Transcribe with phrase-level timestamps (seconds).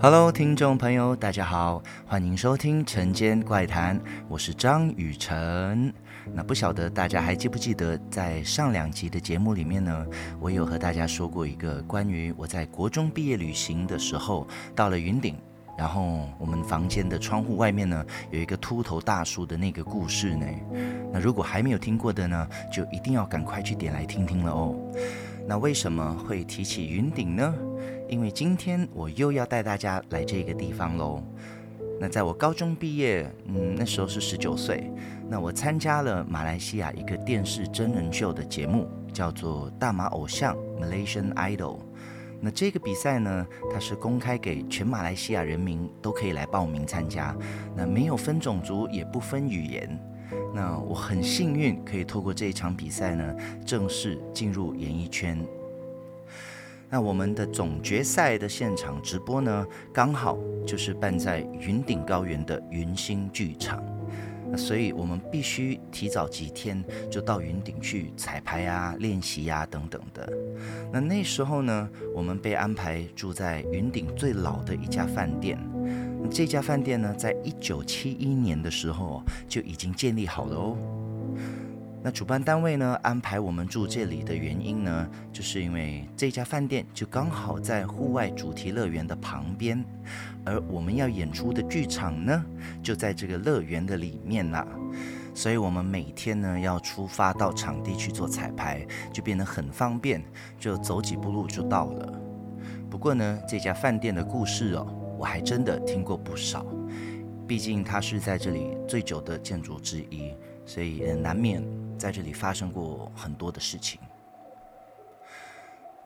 [0.00, 3.98] Hello，听众朋友，大家好，欢迎收听《晨间怪谈》，
[4.28, 5.92] 我是张雨晨。
[6.32, 10.06] 那不晓得大家还记不记得，在上两集的节目里面呢，
[10.38, 15.34] 我有和大家说过一个关于我在国中毕业旅行的时候，到了云顶，
[15.76, 20.46] 然后我们房间的窗户外面呢，有一个秃头大叔的那个故事呢。
[21.12, 24.76] 那如果还没有听过的呢，就一定要赶快去点来听听了哦。
[25.44, 27.52] 那为什么会提起云顶呢？
[28.08, 31.22] 因为今天我又要带大家来这个地方喽。
[32.00, 34.90] 那在我高中毕业，嗯，那时候是十九岁。
[35.28, 41.80] 那我参加了马来西亚一个电视真人秀的节目，叫做《大马偶像》（Malaysian Idol）。
[42.40, 47.36] 那这个比赛呢，它是公开给全马来西亚人民都可以来报名参加。
[47.74, 50.00] 那没有分种族，也不分语言。
[50.54, 55.44] 那我很幸运，可以透过这一场比赛呢，正式进入演艺圈。
[56.90, 63.84] 那我们的总决赛的现场直播呢，刚好就是办在云顶高原的云星剧场，
[64.50, 70.32] 那所以我们必须提早几天就到云顶去彩排啊、练习啊等等的。
[70.90, 75.58] 那那时候呢，我们被安排住在云顶最老的一家饭店。
[76.20, 80.76] 那这家饭店呢，在一九七一年的时候就已经建立好了哦。
[82.08, 89.84] 那主办单位呢，安排我们住这里的原因呢，就是因为这家饭店就刚好在户外主题乐园的旁边，
[90.42, 92.42] 而我们要演出的剧场呢，
[92.82, 94.66] 就在这个乐园的里面啦。
[95.34, 100.24] 所以我们每天呢要出发到场地去做彩排，就变得很方便，
[100.58, 102.18] 就走几步路就到了。
[102.88, 104.86] 不过呢，这家饭店的故事哦，
[105.18, 106.64] 我还真的听过不少，
[107.46, 110.32] 毕竟它是在这里最久的建筑之一，
[110.68, 111.64] 所以也难免。
[111.98, 113.98] 在这里发生过很多的事情。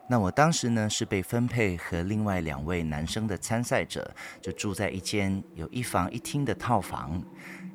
[0.09, 7.23] 那我当时呢是被分配和另外两位男生的参赛者，就住在一间有一房一厅的套房。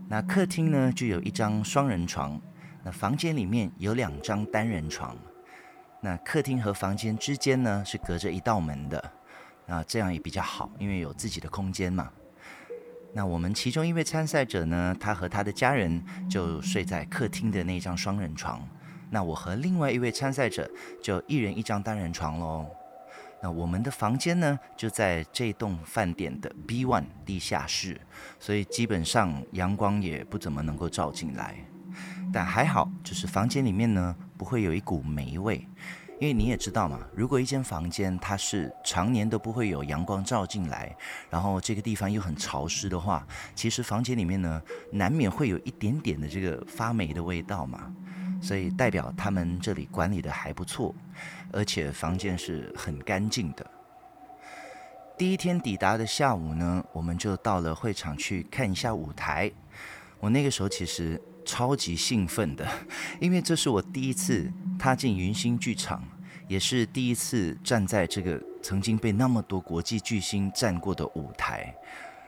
[0.07, 2.41] 那客厅呢就有一张双人床，
[2.83, 5.15] 那房间里面有两张单人床。
[6.01, 9.11] 那客厅和房间之间呢是隔着一道门的，
[9.65, 12.11] 那这样也比较好，因为有自己的空间嘛。
[13.13, 18.61] 那我们其中一位参赛者呢，他和他的家人就睡在客厅的那张双人床。
[19.09, 20.69] 那我和另外一位参赛者
[21.01, 22.67] 就一人一张单人床喽。
[23.41, 27.99] 那我们的房间呢，就在这栋饭店的 B1 地下室，
[28.39, 31.55] 所以基本上阳光也不怎么能够照进来。
[32.33, 35.67] 但还好，就是房间里面呢，不会有一股霉味。
[36.19, 40.95] 因为你也知道嘛，如果一间房间它是常年都不会有阳光照进来，
[41.29, 44.61] 然后这个地方又很潮湿的话，其实房间里面呢，
[44.91, 47.93] 难免会有一点点的这个发霉的味道嘛。
[48.39, 50.93] 所以代表他们这里管理的还不错，
[51.51, 53.65] 而且房间是很干净的。
[55.17, 59.51] 第一天抵达的下午呢，我们就到了会场去看一下舞台。
[60.19, 62.67] 我那个时候其实超级兴奋的，
[63.21, 66.03] 因为这是我第一次踏进云星剧场，
[66.49, 71.73] 也是第一次站在这个曾经被那么多国际巨星站过的舞台，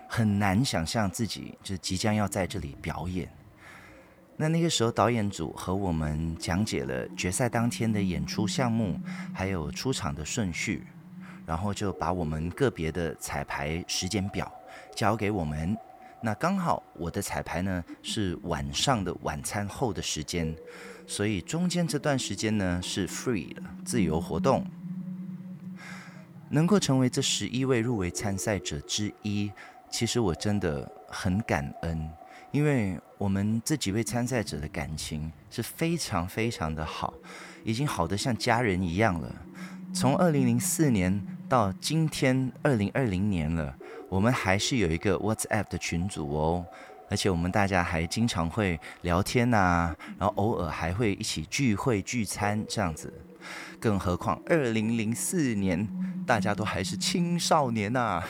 [0.08, 3.29] 很难想象自己就即将要在这里表演。
[4.38, 8.97] 那那个时候，导演组和我们讲解了决赛当天的演出项目，
[9.34, 10.88] 还有出场的顺序，
[11.46, 14.50] 然后就把我们个别的彩排时间表
[14.96, 15.78] 交给我们。
[16.22, 20.56] 那刚好我的彩排呢是晚上的晚餐后的时间，
[21.07, 24.66] 所以中间这段时间呢是 free 的自由活动。
[26.50, 29.52] 能够成为这十一位入围参赛者之一，
[29.90, 32.09] 其实我真的很感恩，
[32.52, 37.13] 因为我们这几位参赛者的感情是非常非常的好，
[37.63, 39.34] 已经好得像家人一样了。
[39.94, 43.75] 从二零零四年到今天二零二零年了。
[44.07, 46.66] 我们还是有一个 WhatsApp 的群组哦，
[47.09, 53.11] 而且我们大家还经常会聊天呐、啊，然后偶尔还会一起聚会聚餐这样子。
[53.79, 55.87] 更何况二零零四年
[56.28, 58.28] 大家都还是青少年呐、啊，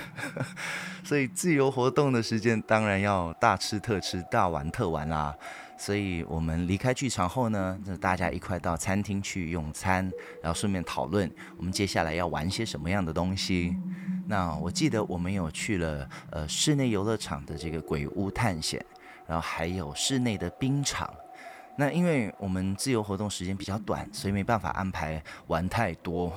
[1.04, 5.36] 所以自由活动的时间当然要大吃特吃、大玩特玩啦。
[5.80, 10.04] 所以我们离开剧场后呢，那大家一块到餐厅去用餐，
[10.44, 13.74] 然后顺便讨论我们接下来要玩些什么样的东西。
[14.28, 18.86] 那我记得我们有去了呃室内游乐场的这个鬼屋探险，
[19.26, 21.12] 然后还有室内的冰场。
[21.78, 26.34] 那因为我们自由活动时间比较短，所以没办法安排玩太多。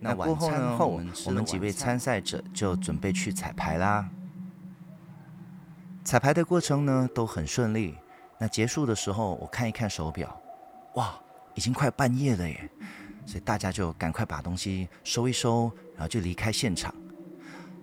[0.00, 4.10] 那晚餐后，我们几位参赛者就准备去彩排啦。
[6.02, 7.94] 彩排的过程呢都很顺利。
[8.42, 10.36] 那结束的时候，我看一看手表，
[10.94, 11.14] 哇，
[11.54, 12.68] 已经快半夜了耶！
[13.24, 16.92] 所以大家就赶快把东西收一收，然后就离开现场。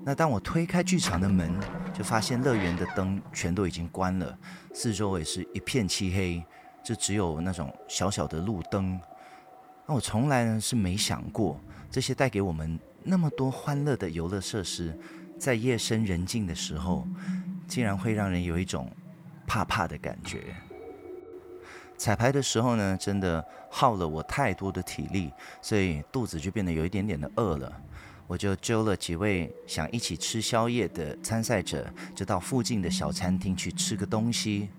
[0.03, 1.57] 那当我推开剧场的门，
[1.94, 4.38] 就发现乐园的灯全都已经关了，
[4.73, 6.44] 四周也是一片漆黑，
[6.83, 9.00] 就只有那种小小的路灯。
[9.85, 11.57] 那我从来呢是没想过，
[11.89, 14.94] 这些带给我们那么多欢乐的游乐设施，
[15.38, 17.07] 在夜深人静的时候，
[17.65, 18.91] 竟然会让人有一种
[19.50, 20.56] 怕怕的感觉。
[21.98, 27.81] 彩排的时候呢，真的耗了我太多的体力，所以肚子就变得有一点点的饿了。
[28.28, 34.69] 我就揪了几位想一起吃宵夜的参赛者，就到附近的小餐厅去吃个东西。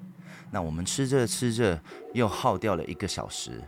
[0.52, 1.78] 那我们吃着吃着，
[2.14, 3.60] 又耗掉了一个小时，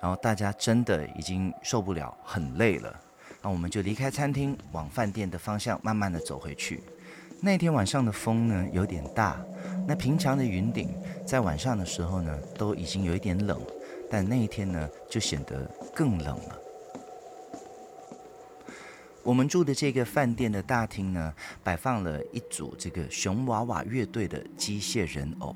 [0.00, 2.94] 然后大家真的已经受不了，很累了。
[3.40, 6.82] 那我们就离开餐厅，往饭店的方向慢慢的走回去。
[7.40, 9.40] 那天晚上的风呢，有点大，
[9.86, 10.94] 那平常的云顶
[11.24, 13.60] 在晚上的时候呢，都已经有一点冷，
[14.10, 16.58] 但那一天呢，就显得更冷了。
[19.22, 25.54] 我们住的这个饭店的大厅呢，摆放了一组这个熊娃娃乐队的机械人偶。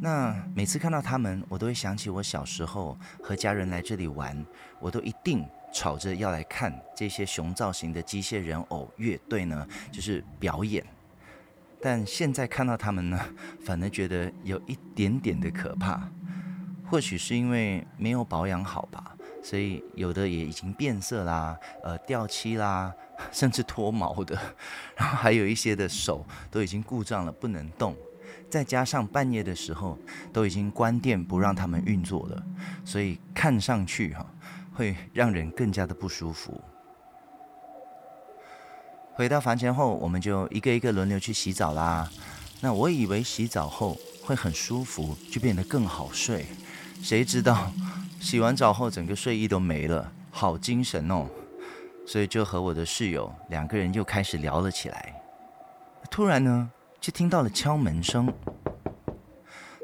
[0.00, 4.44] 那每次看到他们，我都会想起我小时候和家人来这里玩，
[4.80, 10.84] 我都一定吵着要来看这些熊造型的机械人偶乐队呢，就是表演。
[11.80, 13.20] 但现在看到他们呢，
[13.64, 16.08] 反而觉得有一点点的可怕。
[16.90, 19.14] 或许是因为没有保养好吧。
[19.40, 22.92] 所以有的也已经变色啦，呃，掉漆啦，
[23.30, 24.36] 甚至脱毛的，
[24.96, 27.96] 然后还有一些的手都已经故障了，不能动。
[28.50, 29.96] 再加上半夜的时候
[30.32, 32.42] 都已经关店不让他们运作了，
[32.84, 34.26] 所以看上去哈
[34.78, 36.60] 会让人更加的不舒服。
[39.12, 42.08] 回到房间后，我们就一个一个轮流去洗澡啦。
[42.60, 46.46] 那我以为洗澡后会很舒服，就变得更好睡，
[47.02, 47.72] 谁知道？
[48.20, 51.26] 洗完澡后，整个睡意都没了，好精神哦，
[52.06, 55.20] 所以就和我的室友两个人又开始聊了起来。
[56.08, 56.70] 突然呢，
[57.00, 58.32] 就听到了敲门声，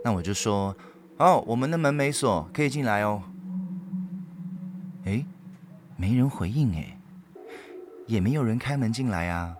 [0.04, 0.76] 那我就说
[1.18, 3.20] ：“哦，我们的门没锁，可以进来哦。”
[5.04, 5.24] 诶，
[5.96, 6.96] 没人回应诶，
[8.06, 9.56] 也没有人开门进来啊。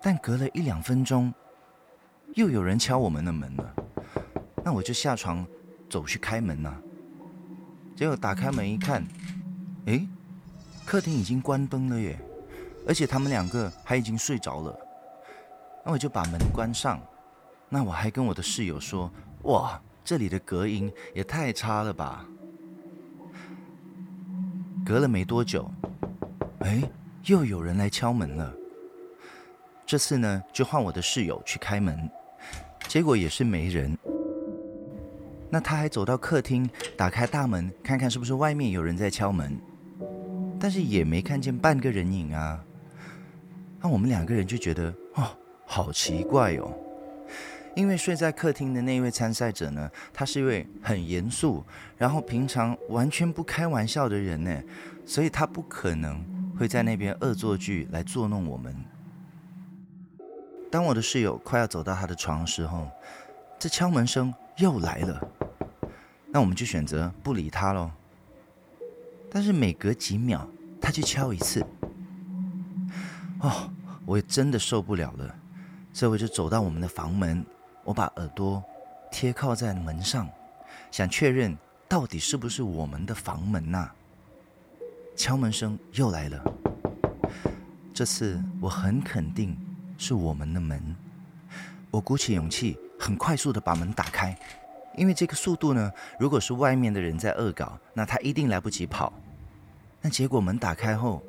[0.00, 1.32] 但隔了一两分钟，
[2.34, 3.74] 又有人敲我们的门了，
[4.64, 5.46] 那我就下床
[5.88, 6.74] 走去开门呐。
[7.96, 9.04] 结果打开门一看，
[9.86, 10.06] 诶，
[10.84, 12.18] 客厅已经关灯了耶，
[12.86, 14.78] 而且他们两个还已经睡着了。
[15.84, 17.00] 那我就把门关上。
[17.70, 19.10] 那我还跟我的室友说
[19.44, 22.24] ：“哇，这里的隔音也太差了吧！”
[24.88, 25.70] 隔了没多久，
[26.60, 26.82] 诶，
[27.26, 28.50] 又有人来敲门了。
[29.84, 32.10] 这次呢，就换我的室友去开门，
[32.86, 33.94] 结果也是没人。
[35.50, 39.60] 那他还走到客厅，打开大门，看看是不是外面有人在敲门，
[40.58, 42.64] 但是也没看见半个人影啊。
[43.82, 45.28] 那我们两个人就觉得哦，
[45.66, 46.74] 好奇怪哦。
[47.78, 51.64] 因为睡在客厅的那位参赛者呢，他是一位很严肃，
[51.96, 54.60] 然后平常完全不开玩笑的人呢，
[55.06, 56.20] 所以他不可能
[56.58, 58.74] 会在那边恶作剧来捉弄我们。
[60.72, 62.90] 当我的室友快要走到他的床的时候，
[63.60, 65.28] 这敲门声又来了。
[66.32, 67.92] 那我们就选择不理他喽。
[69.30, 70.44] 但是每隔几秒，
[70.80, 71.64] 他就敲一次。
[73.38, 73.70] 哦，
[74.04, 75.32] 我也真的受不了了，
[75.92, 77.46] 所以我就走到我们的房门，
[77.88, 78.62] 我把耳朵
[79.10, 80.28] 贴靠在门上，
[80.90, 81.56] 想确认
[81.88, 83.90] 到底是不是我们的房门呐。
[85.16, 86.44] 敲门声又来了，
[87.94, 89.56] 这次我很肯定
[89.96, 90.94] 是我们的门。
[91.90, 94.38] 我鼓起勇气，很快速的把门打开。
[94.94, 99.10] 因为这个速度呢，如果是外面的人在恶搞，那他一定来不及跑。
[100.02, 101.22] 那结果门打开后，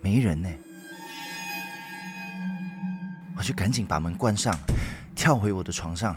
[0.00, 0.50] 没人呢。
[3.36, 4.58] 我就赶紧把门关上，
[5.24, 6.14] 跳回我的床上。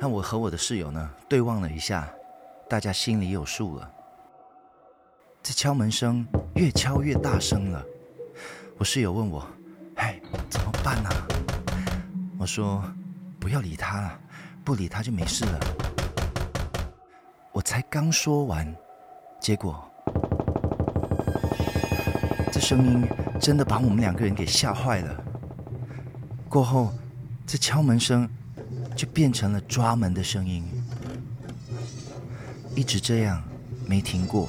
[0.00, 2.08] 让我和我的室友呢对望了一下，
[2.70, 3.92] 大家心里有数了。
[5.42, 7.84] 这敲门声越敲越大声了。
[8.78, 9.46] 我室友问我
[9.96, 11.10] ：“哎，怎么办呢？”
[12.40, 12.82] 我说
[13.38, 14.18] ：“不要理他了，
[14.64, 15.60] 不理他就没事了。”
[17.52, 18.74] 我才刚说完，
[19.38, 19.86] 结果
[22.50, 23.06] 这声音
[23.38, 25.24] 真的把我们两个人给吓坏了。
[26.48, 26.90] 过后，
[27.46, 28.26] 这敲门声
[28.96, 30.64] 就变成了抓门的声音，
[32.74, 33.42] 一直这样
[33.86, 34.48] 没停过。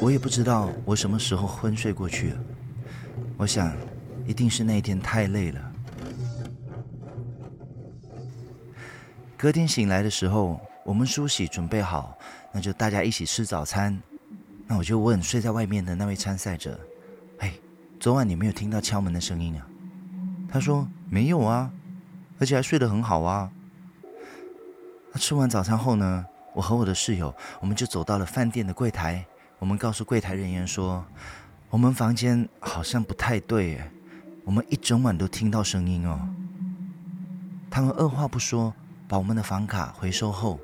[0.00, 2.36] 我也不知道我什么时候昏睡过去了。
[3.36, 3.72] 我想，
[4.26, 5.72] 一定是那一天太累了。
[9.36, 10.60] 隔天醒来的时候。
[10.84, 12.18] 我们梳洗准备好，
[12.50, 13.96] 那就大家一起吃早餐。
[14.66, 16.76] 那我就问睡在外面的那位参赛者
[17.38, 17.54] ：“哎，
[18.00, 19.64] 昨晚你没有听到敲门的声音啊？”
[20.50, 21.70] 他说：“没有啊，
[22.42, 23.48] 而且还睡得很好啊。”
[25.14, 29.24] 那吃完早餐后呢，我和我的室友，我们就走到了饭店的柜台。
[29.60, 31.04] 我们告诉柜台人员说
[31.70, 33.80] ：“我们房间好像不太对，
[34.44, 36.18] 我们一整晚都听到声音哦。”
[37.70, 38.74] 他们二话不说，
[39.06, 40.58] 把我们的房卡回收后，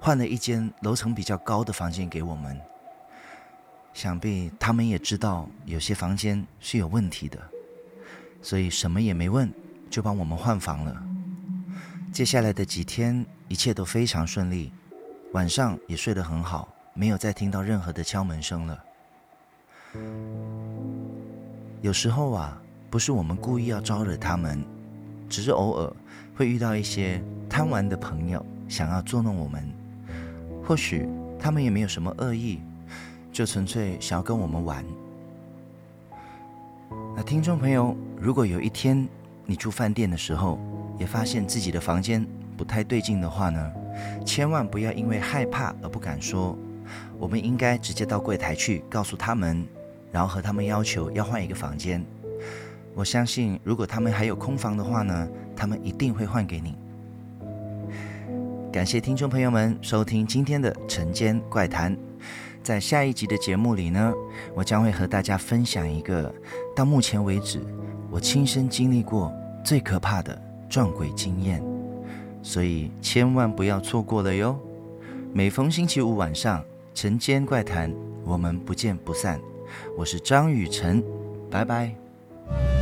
[0.00, 2.60] 换了一间楼层比较高的房间给我们。
[3.94, 7.38] 想必他们也知道有些房间是有问题的，
[8.42, 9.52] 所以什么也没问，
[9.88, 11.02] 就帮我们换房了。
[12.12, 14.72] 接下来的几天，一切都非常顺利，
[15.32, 18.84] 晚上也睡得很好，没有再听到任何的敲门声了。
[21.80, 24.62] 有时候啊，不是我们故意要招惹他们，
[25.28, 25.92] 只是偶尔
[26.34, 29.66] 会遇到一些贪玩的朋友，想要捉弄我们。
[30.64, 32.60] 或许他们也没有什么恶意。
[33.32, 34.84] 就纯粹想要跟我们玩。
[37.14, 39.08] 那听众朋友，如果有一天
[39.46, 40.58] 你住饭店的时候，
[41.00, 42.24] 也发现自己的房间
[42.56, 43.72] 不太对劲的话呢，
[44.24, 46.56] 千万不要因为害怕而不敢说。
[47.18, 49.66] 我们应该直接到柜台去告诉他们，
[50.12, 52.04] 然后和他们要求要换一个房间。
[52.94, 56.76] 我相信，如果他们还有空房的话呢，他们一定会换给你。
[58.72, 61.96] 感谢听众朋友们收听今天的晨间怪谈。
[62.62, 64.12] 在下一集的节目里呢，
[64.54, 66.32] 我将会和大家分享一个
[66.76, 67.60] 到目前为止
[68.10, 69.32] 我亲身经历过
[69.64, 71.60] 最可怕的撞鬼经验，
[72.42, 74.56] 所以千万不要错过了哟！
[75.32, 77.92] 每逢星期五晚上，晨间怪谈，
[78.24, 79.40] 我们不见不散。
[79.98, 81.04] 我是张雨晨，
[81.50, 82.79] 拜拜。